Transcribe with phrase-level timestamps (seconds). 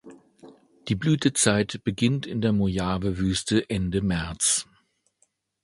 [0.87, 4.67] Die Blütezeit beginnt in der Mojave-Wüste Ende März.